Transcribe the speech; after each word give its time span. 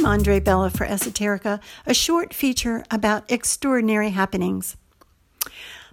I'm 0.00 0.06
Andre 0.06 0.40
Bella 0.40 0.70
for 0.70 0.86
Esoterica, 0.86 1.60
a 1.84 1.92
short 1.92 2.32
feature 2.32 2.82
about 2.90 3.30
extraordinary 3.30 4.08
happenings. 4.08 4.78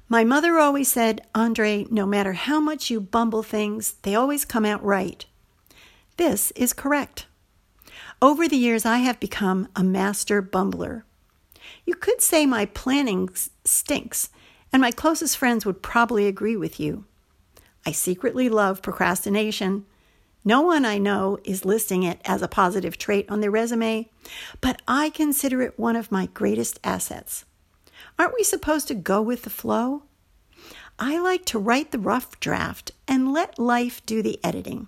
My 0.07 0.23
mother 0.23 0.57
always 0.59 0.87
said, 0.87 1.27
Andre, 1.35 1.85
no 1.91 2.05
matter 2.05 2.31
how 2.31 2.61
much 2.61 2.89
you 2.89 3.01
bumble 3.01 3.43
things, 3.43 3.95
they 4.03 4.15
always 4.15 4.45
come 4.45 4.63
out 4.63 4.81
right. 4.81 5.25
This 6.15 6.51
is 6.51 6.71
correct. 6.71 7.25
Over 8.21 8.47
the 8.47 8.55
years, 8.55 8.85
I 8.85 8.99
have 8.99 9.19
become 9.19 9.67
a 9.75 9.83
master 9.83 10.41
bumbler. 10.41 11.03
You 11.85 11.93
could 11.93 12.21
say 12.21 12.45
my 12.45 12.65
planning 12.65 13.27
stinks, 13.65 14.29
and 14.71 14.79
my 14.79 14.91
closest 14.91 15.35
friends 15.35 15.65
would 15.65 15.83
probably 15.83 16.27
agree 16.27 16.55
with 16.55 16.79
you. 16.79 17.03
I 17.85 17.91
secretly 17.91 18.47
love 18.47 18.81
procrastination. 18.81 19.85
No 20.47 20.61
one 20.61 20.85
I 20.85 20.97
know 20.97 21.39
is 21.43 21.65
listing 21.65 22.03
it 22.03 22.21
as 22.23 22.41
a 22.41 22.47
positive 22.47 22.97
trait 22.97 23.29
on 23.29 23.41
their 23.41 23.51
resume, 23.51 24.09
but 24.61 24.81
I 24.87 25.09
consider 25.09 25.61
it 25.61 25.77
one 25.77 25.97
of 25.97 26.09
my 26.09 26.27
greatest 26.27 26.79
assets. 26.85 27.43
Aren't 28.17 28.33
we 28.33 28.45
supposed 28.45 28.87
to 28.87 28.95
go 28.95 29.21
with 29.21 29.41
the 29.41 29.49
flow? 29.49 30.03
I 30.97 31.19
like 31.19 31.43
to 31.47 31.59
write 31.59 31.91
the 31.91 31.99
rough 31.99 32.39
draft 32.39 32.91
and 33.09 33.33
let 33.33 33.59
life 33.59 34.01
do 34.05 34.21
the 34.21 34.39
editing. 34.41 34.87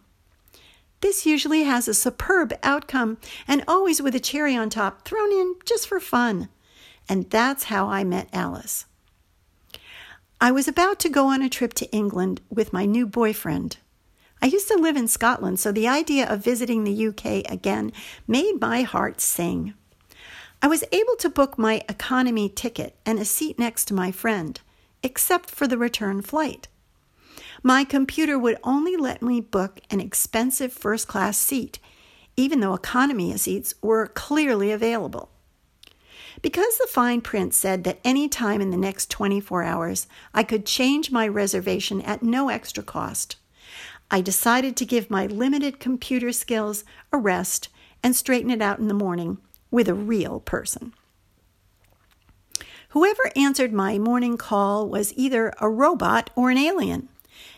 This 1.01 1.25
usually 1.25 1.63
has 1.63 1.89
a 1.89 1.93
superb 1.93 2.53
outcome 2.63 3.17
and 3.45 3.61
always 3.67 4.01
with 4.01 4.15
a 4.15 4.19
cherry 4.21 4.55
on 4.55 4.69
top 4.69 5.03
thrown 5.03 5.33
in 5.33 5.55
just 5.65 5.89
for 5.89 5.99
fun. 5.99 6.47
And 7.09 7.29
that's 7.29 7.65
how 7.65 7.89
I 7.89 8.05
met 8.05 8.29
Alice. 8.31 8.85
I 10.39 10.51
was 10.53 10.69
about 10.69 10.99
to 10.99 11.09
go 11.09 11.25
on 11.25 11.41
a 11.41 11.49
trip 11.49 11.73
to 11.73 11.91
England 11.91 12.39
with 12.49 12.71
my 12.71 12.85
new 12.85 13.05
boyfriend. 13.05 13.75
I 14.41 14.45
used 14.45 14.67
to 14.69 14.75
live 14.75 14.95
in 14.95 15.07
Scotland, 15.07 15.59
so 15.59 15.71
the 15.71 15.87
idea 15.87 16.27
of 16.27 16.43
visiting 16.43 16.83
the 16.83 17.07
UK 17.07 17.51
again 17.51 17.91
made 18.27 18.61
my 18.61 18.83
heart 18.83 19.19
sing. 19.19 19.73
I 20.61 20.67
was 20.67 20.83
able 20.91 21.15
to 21.17 21.29
book 21.29 21.57
my 21.57 21.81
economy 21.89 22.49
ticket 22.49 22.95
and 23.05 23.19
a 23.19 23.25
seat 23.25 23.59
next 23.59 23.85
to 23.85 23.93
my 23.93 24.11
friend, 24.11 24.59
except 25.03 25.49
for 25.49 25.67
the 25.67 25.77
return 25.77 26.21
flight. 26.21 26.67
My 27.63 27.83
computer 27.83 28.39
would 28.39 28.57
only 28.63 28.95
let 28.95 29.21
me 29.21 29.41
book 29.41 29.81
an 29.89 29.99
expensive 29.99 30.71
first 30.71 31.07
class 31.07 31.37
seat, 31.37 31.79
even 32.37 32.61
though 32.61 32.73
economy 32.73 33.35
seats 33.37 33.73
were 33.81 34.07
clearly 34.07 34.71
available. 34.71 35.29
Because 36.41 36.77
the 36.77 36.87
fine 36.87 37.19
print 37.19 37.53
said 37.53 37.83
that 37.83 37.99
any 38.05 38.29
time 38.29 38.61
in 38.61 38.69
the 38.69 38.77
next 38.77 39.09
24 39.09 39.63
hours 39.63 40.07
I 40.33 40.43
could 40.43 40.65
change 40.65 41.11
my 41.11 41.27
reservation 41.27 42.01
at 42.01 42.23
no 42.23 42.47
extra 42.47 42.83
cost, 42.83 43.35
I 44.11 44.21
decided 44.21 44.75
to 44.77 44.85
give 44.85 45.09
my 45.09 45.27
limited 45.27 45.79
computer 45.79 46.31
skills 46.31 46.83
a 47.11 47.17
rest 47.17 47.69
and 48.01 48.15
straighten 48.15 48.49
it 48.49 48.61
out 48.61 48.79
in 48.79 48.87
the 48.87 48.93
morning 48.93 49.37
with 49.71 49.87
a 49.87 49.93
real 49.93 50.39
person. 50.39 50.93
Whoever 52.89 53.31
answered 53.35 53.71
my 53.71 53.99
morning 53.99 54.35
call 54.35 54.89
was 54.89 55.13
either 55.15 55.53
a 55.61 55.69
robot 55.69 56.31
or 56.35 56.49
an 56.49 56.57
alien. 56.57 57.09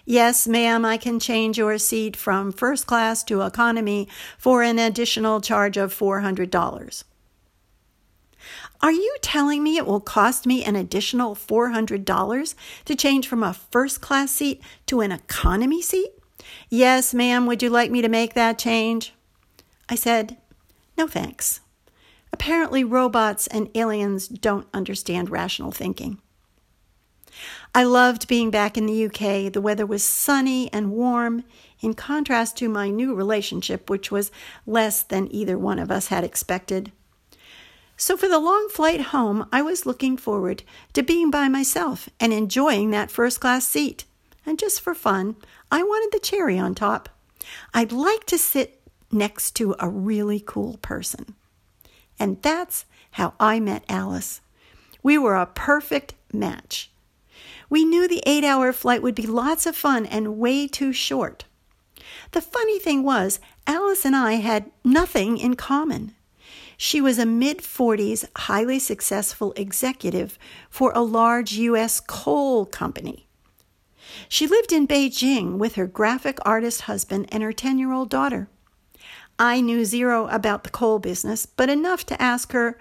Yes, 0.04 0.46
ma'am, 0.46 0.84
I 0.84 0.98
can 0.98 1.20
change 1.22 1.58
your 1.58 1.78
seat 1.78 2.18
from 2.18 2.52
first 2.52 2.86
class 2.86 3.24
to 3.26 3.42
economy 3.42 4.10
for 4.38 4.62
an 4.62 4.78
additional 4.78 5.40
charge 5.40 5.78
of 5.78 5.98
$400. 5.98 7.04
Are 8.82 8.92
you 8.92 9.16
telling 9.22 9.64
me 9.64 9.78
it 9.78 9.86
will 9.86 10.02
cost 10.02 10.46
me 10.46 10.66
an 10.66 10.76
additional 10.76 11.36
$400 11.36 12.56
to 12.86 12.96
change 12.96 13.28
from 13.28 13.44
a 13.44 13.54
first 13.54 14.02
class 14.02 14.32
seat 14.32 14.62
to 14.88 15.00
an 15.00 15.12
economy 15.12 15.82
seat? 15.82 16.12
Yes, 16.70 17.14
ma'am, 17.14 17.46
would 17.46 17.62
you 17.62 17.70
like 17.70 17.92
me 17.92 18.02
to 18.02 18.10
make 18.10 18.34
that 18.34 18.60
change? 18.60 19.14
I 19.90 19.96
said, 19.96 20.38
No 20.98 21.08
thanks. 21.08 21.60
Apparently, 22.34 22.84
robots 22.84 23.48
and 23.48 23.70
aliens 23.76 24.28
don't 24.28 24.68
understand 24.74 25.30
rational 25.30 25.72
thinking. 25.72 26.20
I 27.74 27.84
loved 27.84 28.28
being 28.28 28.52
back 28.52 28.78
in 28.78 28.86
the 28.86 29.06
UK. 29.06 29.52
The 29.52 29.62
weather 29.62 29.86
was 29.86 30.04
sunny 30.04 30.72
and 30.74 30.92
warm, 30.92 31.44
in 31.80 31.94
contrast 31.94 32.58
to 32.58 32.70
my 32.70 32.90
new 32.90 33.16
relationship, 33.16 33.90
which 33.90 34.12
was 34.12 34.32
less 34.68 35.04
than 35.04 35.34
either 35.34 35.58
one 35.58 35.80
of 35.80 35.90
us 35.90 36.08
had 36.08 36.24
expected. 36.24 36.92
So, 37.98 38.18
for 38.18 38.28
the 38.28 38.40
long 38.40 38.68
flight 38.70 39.02
home, 39.02 39.48
I 39.52 39.62
was 39.62 39.86
looking 39.86 40.18
forward 40.18 40.64
to 40.94 41.04
being 41.04 41.30
by 41.32 41.48
myself 41.48 42.10
and 42.20 42.34
enjoying 42.34 42.92
that 42.92 43.12
first 43.12 43.40
class 43.40 43.68
seat. 43.68 44.06
And 44.46 44.58
just 44.58 44.82
for 44.82 44.94
fun, 44.96 45.36
I 45.72 45.84
wanted 45.84 46.12
the 46.12 46.24
cherry 46.24 46.58
on 46.58 46.76
top. 46.76 47.10
I'd 47.74 47.92
like 47.92 48.26
to 48.26 48.38
sit 48.38 48.82
next 49.12 49.52
to 49.58 49.76
a 49.80 49.90
really 49.90 50.40
cool 50.40 50.78
person. 50.82 51.36
And 52.20 52.42
that's 52.42 52.86
how 53.12 53.34
I 53.40 53.60
met 53.60 53.84
Alice. 53.90 54.42
We 55.04 55.18
were 55.18 55.36
a 55.36 55.46
perfect 55.46 56.16
match. 56.32 56.92
We 57.70 57.86
knew 57.86 58.08
the 58.08 58.24
eight 58.26 58.44
hour 58.44 58.74
flight 58.74 59.02
would 59.02 59.16
be 59.16 59.26
lots 59.26 59.66
of 59.66 59.76
fun 59.76 60.06
and 60.06 60.38
way 60.38 60.68
too 60.68 60.94
short. 60.94 61.46
The 62.32 62.42
funny 62.42 62.80
thing 62.80 63.04
was, 63.04 63.40
Alice 63.66 64.06
and 64.06 64.16
I 64.16 64.34
had 64.34 64.72
nothing 64.84 65.38
in 65.38 65.56
common. 65.56 66.14
She 66.78 67.00
was 67.00 67.20
a 67.20 67.26
mid 67.26 67.60
40s, 67.60 68.26
highly 68.36 68.80
successful 68.80 69.54
executive 69.56 70.40
for 70.70 70.92
a 70.94 71.02
large 71.02 71.54
U.S. 71.54 72.00
coal 72.00 72.66
company. 72.66 73.28
She 74.30 74.48
lived 74.48 74.72
in 74.72 74.88
Beijing 74.88 75.58
with 75.58 75.76
her 75.76 75.88
graphic 75.88 76.40
artist 76.44 76.82
husband 76.82 77.28
and 77.32 77.44
her 77.44 77.54
10 77.54 77.78
year 77.78 77.92
old 77.92 78.10
daughter. 78.10 78.50
I 79.40 79.62
knew 79.62 79.86
zero 79.86 80.28
about 80.28 80.64
the 80.64 80.70
coal 80.70 81.00
business, 81.00 81.46
but 81.46 81.70
enough 81.70 82.06
to 82.08 82.22
ask 82.22 82.52
her, 82.52 82.78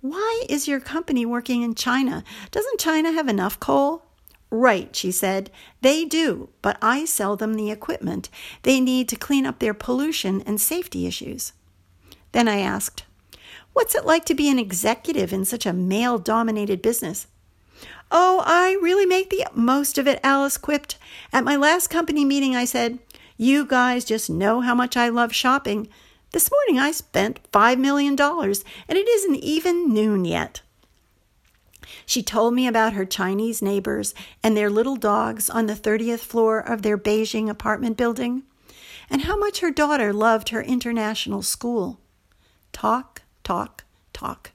Why 0.00 0.44
is 0.48 0.68
your 0.68 0.80
company 0.80 1.24
working 1.24 1.62
in 1.62 1.74
China? 1.74 2.24
Doesn't 2.50 2.80
China 2.80 3.12
have 3.12 3.28
enough 3.28 3.58
coal? 3.58 4.04
Right, 4.50 4.94
she 4.94 5.10
said. 5.10 5.50
They 5.80 6.04
do, 6.04 6.50
but 6.62 6.76
I 6.80 7.06
sell 7.06 7.36
them 7.36 7.54
the 7.54 7.70
equipment 7.70 8.28
they 8.62 8.80
need 8.80 9.08
to 9.08 9.16
clean 9.16 9.46
up 9.46 9.58
their 9.58 9.74
pollution 9.74 10.42
and 10.42 10.60
safety 10.60 11.06
issues. 11.06 11.52
Then 12.32 12.48
I 12.48 12.58
asked, 12.58 13.04
What's 13.72 13.94
it 13.94 14.06
like 14.06 14.24
to 14.26 14.34
be 14.34 14.48
an 14.48 14.58
executive 14.58 15.32
in 15.32 15.44
such 15.44 15.66
a 15.66 15.72
male 15.72 16.18
dominated 16.18 16.82
business? 16.82 17.26
Oh, 18.10 18.42
I 18.46 18.78
really 18.80 19.06
make 19.06 19.30
the 19.30 19.46
most 19.54 19.98
of 19.98 20.06
it, 20.06 20.20
Alice 20.22 20.56
quipped. 20.56 20.98
At 21.32 21.44
my 21.44 21.56
last 21.56 21.88
company 21.88 22.24
meeting, 22.24 22.54
I 22.54 22.64
said, 22.64 22.98
You 23.36 23.66
guys 23.66 24.04
just 24.04 24.30
know 24.30 24.60
how 24.60 24.74
much 24.74 24.96
I 24.96 25.08
love 25.08 25.34
shopping. 25.34 25.88
This 26.32 26.50
morning 26.50 26.80
I 26.80 26.90
spent 26.90 27.40
$5 27.52 27.78
million, 27.78 28.18
and 28.20 28.98
it 28.98 29.08
isn't 29.08 29.36
even 29.36 29.92
noon 29.92 30.24
yet. 30.24 30.62
She 32.06 32.22
told 32.22 32.54
me 32.54 32.66
about 32.66 32.92
her 32.92 33.04
Chinese 33.04 33.62
neighbors 33.62 34.14
and 34.42 34.56
their 34.56 34.70
little 34.70 34.96
dogs 34.96 35.48
on 35.48 35.66
the 35.66 35.74
30th 35.74 36.20
floor 36.20 36.58
of 36.58 36.82
their 36.82 36.98
Beijing 36.98 37.48
apartment 37.48 37.96
building, 37.96 38.42
and 39.08 39.22
how 39.22 39.38
much 39.38 39.60
her 39.60 39.70
daughter 39.70 40.12
loved 40.12 40.48
her 40.48 40.62
international 40.62 41.42
school. 41.42 42.00
Talk, 42.72 43.22
talk, 43.42 43.84
talk. 44.12 44.52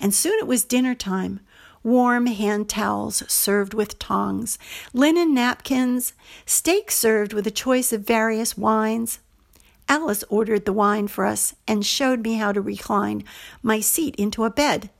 And 0.00 0.12
soon 0.12 0.38
it 0.38 0.46
was 0.46 0.64
dinner 0.64 0.94
time. 0.94 1.40
Warm 1.84 2.26
hand 2.26 2.68
towels 2.68 3.24
served 3.30 3.74
with 3.74 3.98
tongs, 3.98 4.58
linen 4.92 5.34
napkins, 5.34 6.12
steak 6.46 6.90
served 6.90 7.32
with 7.32 7.46
a 7.46 7.50
choice 7.50 7.92
of 7.92 8.06
various 8.06 8.56
wines. 8.56 9.18
Alice 9.88 10.22
ordered 10.28 10.64
the 10.64 10.72
wine 10.72 11.08
for 11.08 11.26
us 11.26 11.54
and 11.66 11.84
showed 11.84 12.22
me 12.22 12.34
how 12.34 12.52
to 12.52 12.60
recline 12.60 13.24
my 13.62 13.80
seat 13.80 14.14
into 14.16 14.44
a 14.44 14.50
bed. 14.50 14.90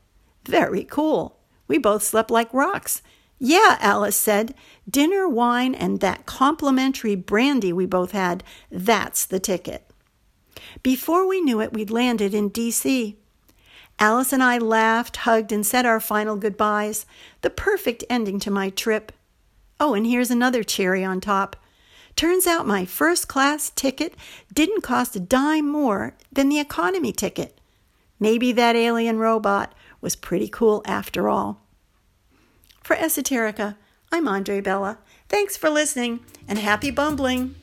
Very 0.44 0.84
cool. 0.84 1.38
We 1.69 1.78
both 1.78 2.03
slept 2.03 2.31
like 2.31 2.53
rocks. 2.53 3.00
Yeah, 3.38 3.76
Alice 3.81 4.16
said. 4.16 4.54
Dinner, 4.88 5.28
wine, 5.28 5.75
and 5.75 6.00
that 6.00 6.26
complimentary 6.26 7.15
brandy 7.15 7.72
we 7.72 7.86
both 7.86 8.12
had. 8.12 8.45
That's 8.71 9.24
the 9.24 9.41
ticket. 9.41 9.89
Before 10.83 11.27
we 11.27 11.41
knew 11.41 11.60
it, 11.60 11.72
we'd 11.72 11.91
landed 11.91 12.34
in 12.34 12.48
D.C. 12.48 13.16
Alice 13.98 14.33
and 14.33 14.42
I 14.42 14.59
laughed, 14.59 15.18
hugged, 15.18 15.53
and 15.53 15.65
said 15.65 15.86
our 15.86 16.00
final 16.00 16.36
goodbyes. 16.36 17.06
The 17.42 17.50
perfect 17.50 18.04
ending 18.10 18.41
to 18.41 18.50
my 18.50 18.71
trip. 18.71 19.12
Oh, 19.78 19.94
and 19.94 20.06
here's 20.06 20.30
another 20.30 20.62
cherry 20.62 21.04
on 21.04 21.21
top. 21.21 21.56
Turns 22.16 22.47
out 22.47 22.66
my 22.66 22.84
first 22.84 23.28
class 23.28 23.71
ticket 23.71 24.15
didn't 24.53 24.83
cost 24.83 25.16
a 25.16 25.21
dime 25.21 25.68
more 25.68 26.15
than 26.30 26.48
the 26.48 26.60
economy 26.60 27.12
ticket. 27.12 27.59
Maybe 28.21 28.53
that 28.53 28.77
alien 28.77 29.18
robot 29.18 29.74
was 30.00 30.15
pretty 30.15 30.48
cool 30.48 30.83
after 30.84 31.28
all. 31.28 31.62
For 32.83 32.97
Esoterica, 32.97 33.77
I'm 34.10 34.28
Andre 34.28 34.60
Bella. 34.60 34.98
Thanks 35.28 35.56
for 35.56 35.71
listening 35.71 36.21
and 36.47 36.59
happy 36.59 36.91
bumbling. 36.91 37.54